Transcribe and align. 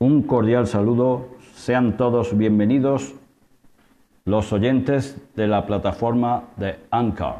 Un 0.00 0.22
cordial 0.22 0.68
saludo, 0.68 1.26
sean 1.54 1.96
todos 1.96 2.38
bienvenidos 2.38 3.16
los 4.26 4.52
oyentes 4.52 5.20
de 5.34 5.48
la 5.48 5.66
plataforma 5.66 6.44
de 6.56 6.78
Anchor, 6.92 7.38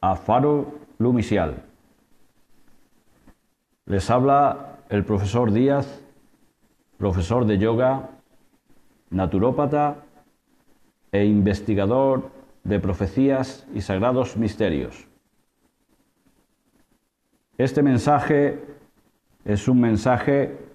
a 0.00 0.16
Faro 0.16 0.74
Lumicial. 0.98 1.62
Les 3.86 4.10
habla 4.10 4.78
el 4.88 5.04
profesor 5.04 5.52
Díaz, 5.52 6.02
profesor 6.96 7.46
de 7.46 7.58
yoga, 7.58 8.10
naturópata 9.10 9.98
e 11.12 11.26
investigador 11.26 12.28
de 12.64 12.80
profecías 12.80 13.68
y 13.72 13.82
sagrados 13.82 14.36
misterios. 14.36 15.06
Este 17.56 17.84
mensaje 17.84 18.64
es 19.44 19.68
un 19.68 19.80
mensaje 19.80 20.67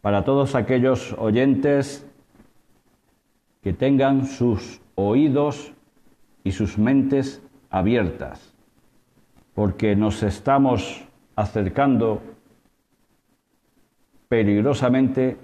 para 0.00 0.24
todos 0.24 0.54
aquellos 0.54 1.14
oyentes 1.18 2.06
que 3.62 3.72
tengan 3.72 4.26
sus 4.26 4.80
oídos 4.94 5.72
y 6.44 6.52
sus 6.52 6.78
mentes 6.78 7.42
abiertas, 7.70 8.54
porque 9.54 9.96
nos 9.96 10.22
estamos 10.22 11.04
acercando 11.36 12.22
peligrosamente 14.28 15.36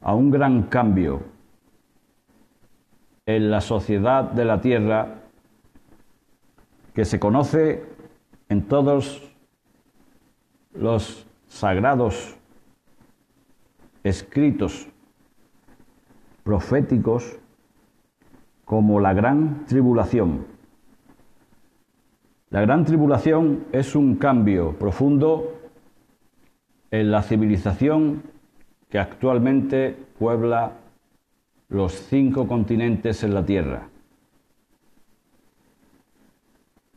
a 0.00 0.14
un 0.14 0.30
gran 0.30 0.64
cambio 0.64 1.22
en 3.26 3.50
la 3.50 3.60
sociedad 3.60 4.24
de 4.24 4.44
la 4.44 4.60
Tierra 4.60 5.16
que 6.94 7.04
se 7.04 7.18
conoce 7.18 7.84
en 8.48 8.68
todos 8.68 9.34
los 10.74 11.25
sagrados 11.48 12.36
escritos 14.04 14.88
proféticos 16.44 17.38
como 18.64 19.00
la 19.00 19.12
gran 19.14 19.66
tribulación. 19.66 20.46
La 22.50 22.60
gran 22.60 22.84
tribulación 22.84 23.64
es 23.72 23.96
un 23.96 24.16
cambio 24.16 24.78
profundo 24.78 25.54
en 26.90 27.10
la 27.10 27.22
civilización 27.22 28.22
que 28.88 28.98
actualmente 28.98 29.96
puebla 30.18 30.72
los 31.68 31.92
cinco 31.92 32.46
continentes 32.46 33.24
en 33.24 33.34
la 33.34 33.44
Tierra. 33.44 33.88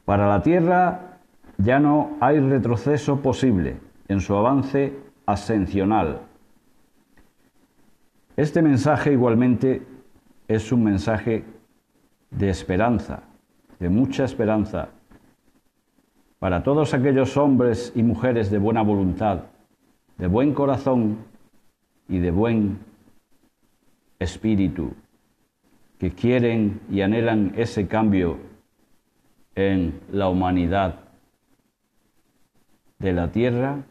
Para 0.06 0.28
la 0.28 0.44
Tierra 0.44 1.17
ya 1.58 1.80
no 1.80 2.17
hay 2.19 2.39
retroceso 2.39 3.19
posible 3.22 3.89
en 4.10 4.20
su 4.20 4.36
avance 4.36 4.94
ascensional. 5.26 6.22
Este 8.36 8.62
mensaje 8.62 9.14
igualmente 9.14 9.84
es 10.48 10.72
un 10.72 10.84
mensaje 10.84 11.46
de 12.32 12.50
esperanza, 12.50 13.24
de 13.80 13.90
mucha 13.90 14.26
esperanza, 14.26 14.90
para 16.40 16.64
todos 16.64 16.94
aquellos 16.94 17.38
hombres 17.38 17.94
y 17.96 18.02
mujeres 18.02 18.50
de 18.50 18.58
buena 18.58 18.82
voluntad, 18.82 19.44
de 20.18 20.28
buen 20.28 20.54
corazón 20.54 21.18
y 22.08 22.18
de 22.18 22.32
buen 22.32 22.80
espíritu, 24.18 24.94
que 26.00 26.12
quieren 26.12 26.82
y 26.90 27.02
anhelan 27.02 27.54
ese 27.56 27.88
cambio 27.88 28.38
en 29.54 30.00
la 30.12 30.30
humanidad 30.30 30.96
de 32.98 33.14
la 33.14 33.32
tierra 33.32 33.84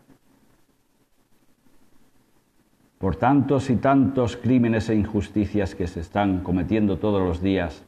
por 2.98 3.16
tantos 3.16 3.70
y 3.70 3.76
tantos 3.76 4.36
crímenes 4.36 4.88
e 4.88 4.94
injusticias 4.94 5.74
que 5.74 5.86
se 5.86 6.00
están 6.00 6.40
cometiendo 6.42 6.98
todos 6.98 7.22
los 7.22 7.40
días 7.40 7.84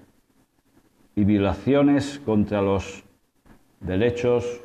y 1.17 1.25
violaciones 1.25 2.21
contra 2.25 2.63
los 2.63 3.05
derechos 3.81 4.63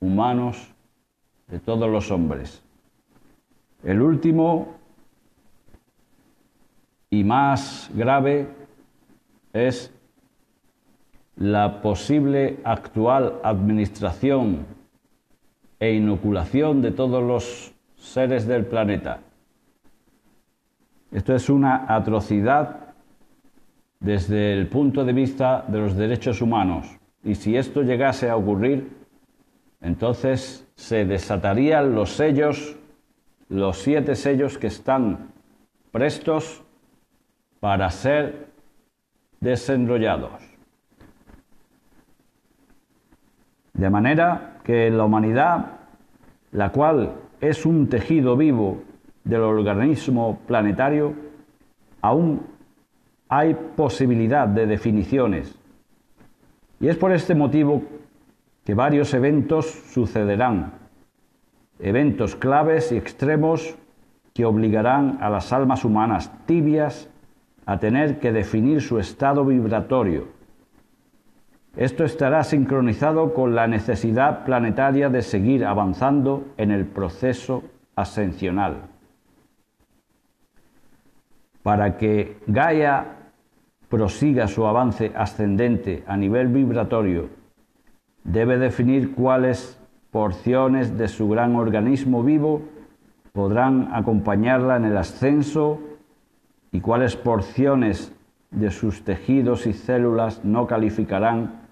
humanos 0.00 0.74
de 1.48 1.58
todos 1.58 1.88
los 1.88 2.10
hombres. 2.10 2.62
El 3.82 4.02
último 4.02 4.76
y 7.08 7.24
más 7.24 7.90
grave 7.94 8.48
es 9.52 9.92
la 11.36 11.80
posible 11.80 12.60
actual 12.64 13.40
administración 13.42 14.66
e 15.80 15.94
inoculación 15.94 16.82
de 16.82 16.90
todos 16.90 17.22
los 17.22 17.72
seres 17.96 18.46
del 18.46 18.66
planeta. 18.66 19.20
Esto 21.12 21.34
es 21.34 21.50
una 21.50 21.94
atrocidad 21.94 22.94
desde 24.00 24.54
el 24.54 24.66
punto 24.68 25.04
de 25.04 25.12
vista 25.12 25.62
de 25.68 25.78
los 25.78 25.94
derechos 25.94 26.40
humanos. 26.40 26.86
Y 27.22 27.34
si 27.34 27.56
esto 27.56 27.82
llegase 27.82 28.30
a 28.30 28.36
ocurrir, 28.36 28.90
entonces 29.82 30.66
se 30.74 31.04
desatarían 31.04 31.94
los 31.94 32.12
sellos, 32.12 32.76
los 33.50 33.76
siete 33.78 34.14
sellos 34.14 34.56
que 34.56 34.68
están 34.68 35.28
prestos 35.90 36.62
para 37.60 37.90
ser 37.90 38.48
desenrollados. 39.38 40.42
De 43.74 43.90
manera 43.90 44.60
que 44.64 44.90
la 44.90 45.04
humanidad, 45.04 45.66
la 46.52 46.72
cual 46.72 47.16
es 47.40 47.66
un 47.66 47.88
tejido 47.88 48.36
vivo 48.36 48.82
del 49.24 49.42
organismo 49.42 50.40
planetario, 50.46 51.14
aún 52.00 52.42
hay 53.28 53.54
posibilidad 53.54 54.46
de 54.46 54.66
definiciones. 54.66 55.58
Y 56.80 56.88
es 56.88 56.96
por 56.96 57.12
este 57.12 57.34
motivo 57.34 57.82
que 58.64 58.74
varios 58.74 59.14
eventos 59.14 59.66
sucederán, 59.66 60.72
eventos 61.78 62.36
claves 62.36 62.92
y 62.92 62.96
extremos 62.96 63.76
que 64.34 64.44
obligarán 64.44 65.18
a 65.20 65.30
las 65.30 65.52
almas 65.52 65.84
humanas 65.84 66.30
tibias 66.46 67.08
a 67.66 67.78
tener 67.78 68.18
que 68.18 68.32
definir 68.32 68.80
su 68.80 68.98
estado 68.98 69.44
vibratorio. 69.44 70.28
Esto 71.76 72.04
estará 72.04 72.44
sincronizado 72.44 73.32
con 73.32 73.54
la 73.54 73.66
necesidad 73.66 74.44
planetaria 74.44 75.08
de 75.08 75.22
seguir 75.22 75.64
avanzando 75.64 76.44
en 76.58 76.70
el 76.70 76.84
proceso 76.84 77.62
ascensional. 77.96 78.91
Para 81.62 81.96
que 81.96 82.38
Gaia 82.46 83.06
prosiga 83.88 84.48
su 84.48 84.66
avance 84.66 85.12
ascendente 85.14 86.02
a 86.06 86.16
nivel 86.16 86.48
vibratorio, 86.48 87.28
debe 88.24 88.58
definir 88.58 89.14
cuáles 89.14 89.78
porciones 90.10 90.96
de 90.98 91.08
su 91.08 91.28
gran 91.28 91.56
organismo 91.56 92.22
vivo 92.22 92.62
podrán 93.32 93.88
acompañarla 93.92 94.76
en 94.76 94.84
el 94.84 94.96
ascenso 94.96 95.80
y 96.70 96.80
cuáles 96.80 97.16
porciones 97.16 98.12
de 98.50 98.70
sus 98.70 99.04
tejidos 99.04 99.66
y 99.66 99.72
células 99.72 100.44
no 100.44 100.66
calificarán 100.66 101.62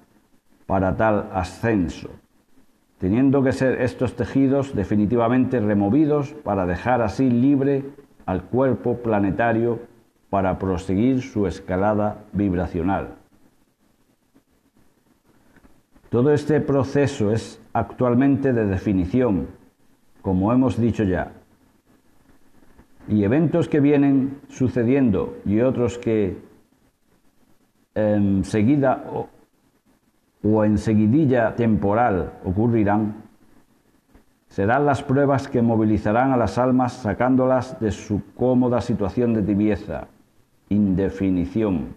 para 0.67 0.97
tal 0.97 1.31
ascenso, 1.35 2.09
teniendo 2.99 3.43
que 3.43 3.53
ser 3.53 3.83
estos 3.83 4.17
tejidos 4.17 4.75
definitivamente 4.75 5.61
removidos 5.61 6.33
para 6.33 6.65
dejar 6.65 7.03
así 7.03 7.29
libre 7.29 7.85
al 8.31 8.45
cuerpo 8.45 8.99
planetario 8.99 9.81
para 10.31 10.57
proseguir 10.57 11.21
su 11.21 11.49
escalada 11.49 12.27
vibracional. 12.33 13.17
Todo 16.11 16.33
este 16.33 16.61
proceso 16.61 17.33
es 17.33 17.61
actualmente 17.73 18.53
de 18.53 18.67
definición, 18.67 19.49
como 20.23 20.53
hemos 20.53 20.81
dicho 20.81 21.03
ya, 21.03 21.33
y 23.09 23.25
eventos 23.25 23.69
que 23.69 23.81
vienen 23.81 24.39
sucediendo 24.49 25.39
y 25.45 25.61
otros 25.63 25.99
que 25.99 26.39
enseguida 27.97 29.07
o, 29.13 29.29
o 30.45 30.65
en 30.65 30.79
seguidilla 30.79 31.57
temporal 31.57 32.35
ocurrirán, 32.45 33.25
serán 34.51 34.85
las 34.85 35.03
pruebas 35.03 35.49
que 35.49 35.63
movilizarán 35.63 36.33
a 36.33 36.37
las 36.37 36.59
almas 36.59 36.93
sacándolas 36.93 37.79
de 37.81 37.93
su 37.93 38.21
cómoda 38.35 38.81
situación 38.81 39.33
de 39.33 39.43
tibieza, 39.43 40.09
indefinición, 40.69 41.95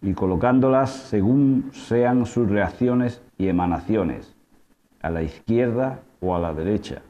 y 0.00 0.14
colocándolas 0.14 0.90
según 0.90 1.70
sean 1.72 2.24
sus 2.26 2.48
reacciones 2.48 3.22
y 3.36 3.48
emanaciones, 3.48 4.34
a 5.02 5.10
la 5.10 5.22
izquierda 5.22 6.00
o 6.20 6.34
a 6.34 6.38
la 6.38 6.54
derecha. 6.54 7.02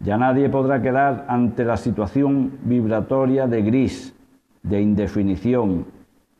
Ya 0.00 0.16
nadie 0.16 0.48
podrá 0.48 0.80
quedar 0.80 1.26
ante 1.28 1.64
la 1.64 1.76
situación 1.76 2.58
vibratoria 2.64 3.46
de 3.46 3.62
gris, 3.62 4.16
de 4.62 4.80
indefinición, 4.80 5.84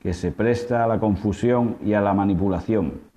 que 0.01 0.15
se 0.15 0.33
presta 0.33 0.85
a 0.85 0.89
la 0.89 0.99
confusión 0.99 1.77
y 1.85 1.93
a 1.93 2.01
la 2.01 2.15
manipulación. 2.15 3.12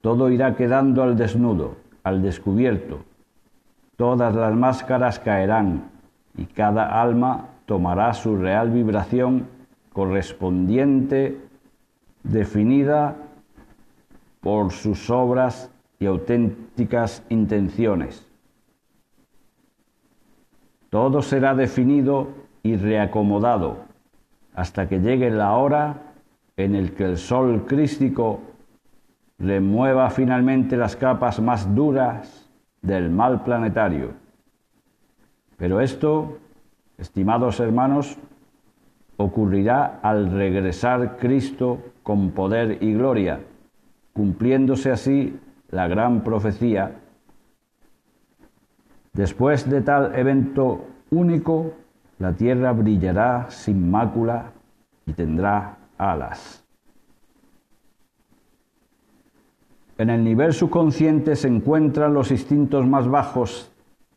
Todo 0.00 0.30
irá 0.30 0.56
quedando 0.56 1.02
al 1.02 1.16
desnudo, 1.16 1.76
al 2.02 2.22
descubierto. 2.22 3.00
Todas 3.96 4.34
las 4.34 4.54
máscaras 4.54 5.18
caerán 5.18 5.90
y 6.36 6.46
cada 6.46 7.00
alma 7.02 7.48
tomará 7.66 8.14
su 8.14 8.36
real 8.36 8.70
vibración 8.70 9.46
correspondiente, 9.92 11.38
definida 12.22 13.16
por 14.40 14.72
sus 14.72 15.10
obras 15.10 15.70
y 15.98 16.06
auténticas 16.06 17.22
intenciones. 17.28 18.26
Todo 20.88 21.22
será 21.22 21.54
definido 21.54 22.28
y 22.62 22.76
reacomodado 22.76 23.84
hasta 24.54 24.88
que 24.88 24.98
llegue 24.98 25.30
la 25.30 25.52
hora 25.56 26.02
en 26.56 26.74
el 26.74 26.92
que 26.94 27.04
el 27.04 27.18
sol 27.18 27.64
crístico 27.66 28.40
remueva 29.40 30.10
finalmente 30.10 30.76
las 30.76 30.96
capas 30.96 31.40
más 31.40 31.74
duras 31.74 32.48
del 32.82 33.10
mal 33.10 33.42
planetario. 33.42 34.12
Pero 35.56 35.80
esto, 35.80 36.38
estimados 36.98 37.58
hermanos, 37.58 38.18
ocurrirá 39.16 40.00
al 40.02 40.30
regresar 40.30 41.16
Cristo 41.16 41.78
con 42.02 42.30
poder 42.30 42.82
y 42.82 42.92
gloria, 42.94 43.40
cumpliéndose 44.12 44.90
así 44.90 45.38
la 45.70 45.88
gran 45.88 46.22
profecía. 46.22 46.92
Después 49.12 49.68
de 49.68 49.80
tal 49.82 50.14
evento 50.14 50.86
único, 51.10 51.72
la 52.18 52.32
tierra 52.32 52.72
brillará 52.72 53.46
sin 53.50 53.90
mácula 53.90 54.52
y 55.06 55.12
tendrá 55.12 55.76
alas. 55.98 56.64
En 60.00 60.08
el 60.08 60.24
nivel 60.24 60.54
subconsciente 60.54 61.36
se 61.36 61.46
encuentran 61.46 62.14
los 62.14 62.30
instintos 62.30 62.86
más 62.86 63.06
bajos 63.06 63.70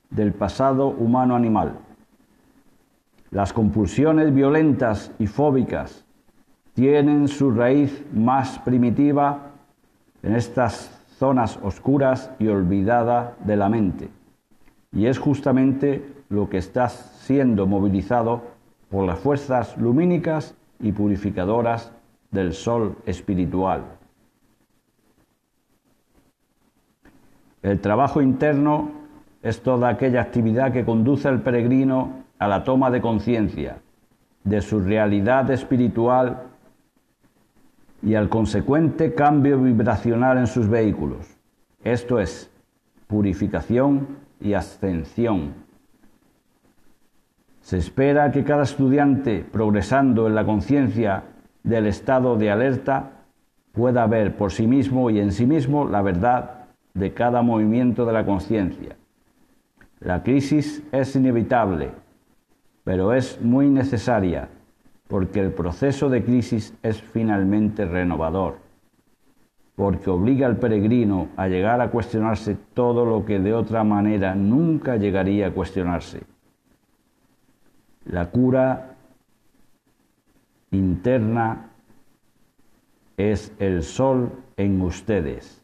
del 0.10 0.32
pasado 0.32 0.88
humano 0.88 1.36
animal. 1.36 1.74
Las 3.32 3.52
compulsiones 3.52 4.34
violentas 4.34 5.12
y 5.20 5.28
fóbicas 5.28 6.06
tienen 6.74 7.28
su 7.28 7.52
raíz 7.52 8.02
más 8.14 8.60
primitiva 8.60 9.52
en 10.22 10.36
estas 10.36 10.90
zonas 11.18 11.60
oscuras 11.62 12.32
y 12.40 12.48
olvidadas 12.48 13.34
de 13.46 13.58
la 13.58 13.68
mente. 13.68 14.08
Y 14.94 15.08
es 15.08 15.20
justamente 15.20 16.14
lo 16.30 16.48
que 16.48 16.60
está 16.60 16.88
siendo 16.88 17.68
movilizado 17.68 18.42
por 18.90 19.06
las 19.06 19.20
fuerzas 19.20 19.78
lumínicas 19.78 20.56
y 20.80 20.94
purificadoras 20.94 21.92
del 22.32 22.54
sol 22.54 22.96
espiritual. 23.06 23.82
El 27.64 27.80
trabajo 27.80 28.22
interno 28.22 28.92
es 29.42 29.64
toda 29.64 29.88
aquella 29.88 30.22
actividad 30.22 30.74
que 30.74 30.84
conduce 30.84 31.30
al 31.30 31.42
peregrino 31.42 32.24
a 32.38 32.48
la 32.50 32.66
toma 32.66 32.92
de 32.92 33.00
conciencia 33.02 33.78
de 34.44 34.62
su 34.62 34.82
realidad 34.82 35.50
espiritual 35.50 36.44
y 38.02 38.16
al 38.16 38.28
consecuente 38.28 39.14
cambio 39.14 39.62
vibracional 39.62 40.38
en 40.38 40.48
sus 40.48 40.68
vehículos. 40.68 41.26
Esto 41.86 42.20
es 42.20 42.52
purificación 43.08 44.08
y 44.42 44.54
ascensión. 44.54 45.54
Se 47.62 47.78
espera 47.78 48.30
que 48.32 48.44
cada 48.44 48.64
estudiante, 48.64 49.46
progresando 49.50 50.28
en 50.28 50.36
la 50.36 50.46
conciencia 50.46 51.24
del 51.64 51.88
estado 51.88 52.36
de 52.36 52.52
alerta, 52.52 53.12
pueda 53.72 54.06
ver 54.06 54.36
por 54.36 54.52
sí 54.52 54.68
mismo 54.68 55.10
y 55.10 55.20
en 55.20 55.32
sí 55.32 55.46
mismo 55.46 55.88
la 55.88 56.02
verdad 56.02 56.63
de 56.94 57.14
cada 57.14 57.42
movimiento 57.42 58.06
de 58.06 58.14
la 58.14 58.26
conciencia. 58.26 58.96
La 60.00 60.22
crisis 60.22 60.84
es 60.92 61.16
inevitable, 61.16 61.92
pero 62.84 63.14
es 63.14 63.42
muy 63.42 63.70
necesaria 63.70 64.50
porque 65.08 65.40
el 65.40 65.52
proceso 65.52 66.10
de 66.10 66.24
crisis 66.24 66.76
es 66.84 67.02
finalmente 67.02 67.86
renovador, 67.86 68.58
porque 69.76 70.10
obliga 70.10 70.48
al 70.48 70.58
peregrino 70.58 71.30
a 71.38 71.48
llegar 71.48 71.82
a 71.82 71.90
cuestionarse 71.90 72.58
todo 72.74 73.06
lo 73.06 73.26
que 73.26 73.40
de 73.40 73.54
otra 73.54 73.84
manera 73.84 74.36
nunca 74.36 74.98
llegaría 74.98 75.48
a 75.48 75.52
cuestionarse. 75.52 76.24
La 78.06 78.30
cura 78.30 78.96
interna 80.72 81.70
es 83.16 83.54
el 83.60 83.84
sol 83.84 84.32
en 84.58 84.82
ustedes, 84.82 85.63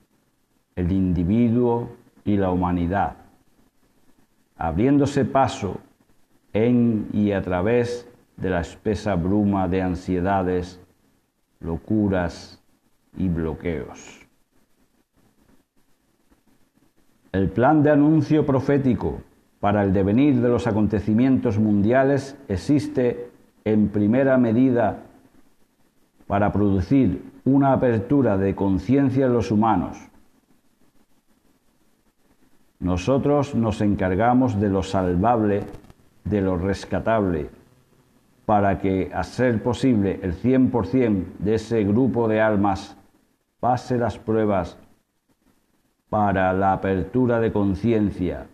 el 0.76 0.92
individuo 0.92 1.90
y 2.26 2.38
la 2.38 2.52
humanidad, 2.52 3.16
abriéndose 4.58 5.26
paso 5.26 5.80
en 6.54 7.08
y 7.14 7.32
a 7.32 7.42
través 7.42 8.08
de 8.38 8.50
la 8.50 8.62
espesa 8.62 9.16
bruma 9.16 9.68
de 9.68 9.82
ansiedades, 9.82 10.82
locuras 11.60 12.62
y 13.18 13.28
bloqueos. 13.28 14.28
El 17.32 17.50
plan 17.50 17.84
de 17.84 17.92
anuncio 17.92 18.46
profético 18.46 19.22
para 19.60 19.84
el 19.84 19.94
devenir 19.94 20.42
de 20.42 20.50
los 20.50 20.68
acontecimientos 20.68 21.60
mundiales 21.60 22.38
existe 22.48 23.30
en 23.66 23.90
primera 23.90 24.38
medida 24.38 25.04
para 26.28 26.52
producir 26.52 27.24
una 27.44 27.74
apertura 27.74 28.38
de 28.38 28.56
conciencia 28.56 29.26
en 29.26 29.34
los 29.34 29.52
humanos. 29.52 29.98
Nosotros 32.90 33.54
nos 33.54 33.82
encargamos 33.82 34.60
de 34.60 34.68
lo 34.68 34.82
salvable, 34.82 35.62
de 36.24 36.42
lo 36.42 36.58
rescatable, 36.58 37.52
para 38.48 38.80
que, 38.80 39.12
a 39.14 39.22
ser 39.22 39.62
posible, 39.62 40.20
el 40.24 40.34
100% 40.34 41.38
de 41.38 41.54
ese 41.54 41.84
grupo 41.84 42.28
de 42.28 42.42
almas 42.42 42.98
pase 43.60 44.00
las 44.00 44.18
pruebas 44.18 44.76
para 46.10 46.52
la 46.54 46.74
apertura 46.74 47.40
de 47.40 47.52
conciencia 47.52 48.48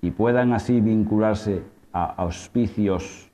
y 0.00 0.12
puedan 0.12 0.52
así 0.52 0.80
vincularse 0.80 1.64
a 1.92 2.04
auspicios, 2.04 3.28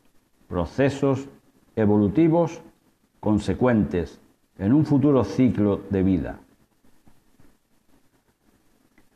procesos 0.49 1.29
evolutivos 1.77 2.63
consecuentes 3.21 4.23
en 4.59 4.73
un 4.73 4.87
futuro 4.87 5.23
ciclo 5.23 5.83
de 5.91 6.03
vida. 6.03 6.39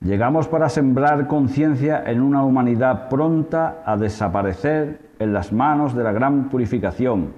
Llegamos 0.01 0.49
para 0.49 0.71
sembrar 0.71 1.27
conciencia 1.27 2.03
en 2.07 2.23
una 2.23 2.43
humanidad 2.43 3.11
pronta 3.11 3.83
a 3.85 3.99
desaparecer 3.99 5.11
en 5.19 5.35
las 5.35 5.53
manos 5.53 5.95
de 5.95 6.03
la 6.03 6.13
gran 6.13 6.49
purificación. 6.49 7.35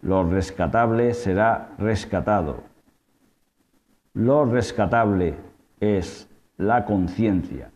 Lo 0.00 0.24
rescatable 0.24 1.12
será 1.12 1.72
rescatado. 1.78 2.62
Lo 4.14 4.46
rescatable 4.46 5.34
es 5.78 6.26
la 6.56 6.86
conciencia. 6.86 7.70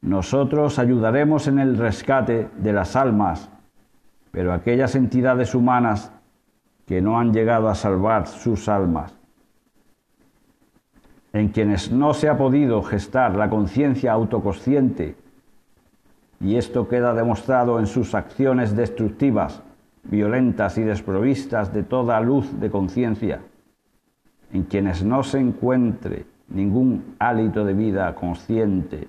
Nosotros 0.00 0.78
ayudaremos 0.80 1.46
en 1.46 1.60
el 1.60 1.76
rescate 1.76 2.48
de 2.58 2.72
las 2.72 2.96
almas, 2.96 3.50
pero 4.32 4.52
aquellas 4.52 4.96
entidades 4.96 5.54
humanas 5.54 6.12
que 6.86 7.00
no 7.00 7.18
han 7.18 7.32
llegado 7.32 7.68
a 7.68 7.74
salvar 7.74 8.26
sus 8.26 8.68
almas, 8.68 9.16
en 11.38 11.48
quienes 11.48 11.90
no 11.90 12.14
se 12.14 12.28
ha 12.28 12.38
podido 12.38 12.82
gestar 12.82 13.34
la 13.34 13.50
conciencia 13.50 14.12
autoconsciente, 14.12 15.16
y 16.40 16.56
esto 16.56 16.88
queda 16.88 17.14
demostrado 17.14 17.78
en 17.78 17.86
sus 17.86 18.14
acciones 18.14 18.76
destructivas, 18.76 19.62
violentas 20.04 20.78
y 20.78 20.82
desprovistas 20.82 21.72
de 21.72 21.82
toda 21.82 22.20
luz 22.20 22.60
de 22.60 22.70
conciencia, 22.70 23.40
en 24.52 24.64
quienes 24.64 25.04
no 25.04 25.22
se 25.22 25.38
encuentre 25.38 26.26
ningún 26.48 27.16
hálito 27.18 27.64
de 27.64 27.74
vida 27.74 28.14
consciente, 28.14 29.08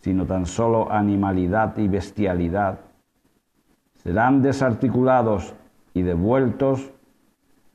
sino 0.00 0.26
tan 0.26 0.46
solo 0.46 0.90
animalidad 0.90 1.76
y 1.78 1.88
bestialidad, 1.88 2.80
serán 4.02 4.42
desarticulados 4.42 5.54
y 5.94 6.02
devueltos 6.02 6.90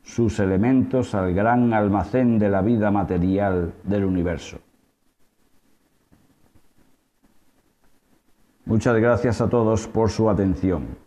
sus 0.08 0.40
elementos 0.40 1.14
al 1.14 1.34
gran 1.34 1.74
almacén 1.74 2.40
de 2.40 2.50
la 2.50 2.62
vida 2.62 2.90
material 2.92 3.74
del 3.84 4.06
universo. 4.06 4.58
Muchas 8.66 8.96
gracias 8.96 9.42
a 9.42 9.50
todos 9.50 9.86
por 9.88 10.10
su 10.10 10.30
atención. 10.30 11.07